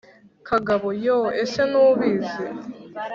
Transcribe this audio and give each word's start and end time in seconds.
kagabo: 0.47 0.87
yoo! 1.05 1.29
ese 1.43 1.61
ntubizi? 1.69 2.43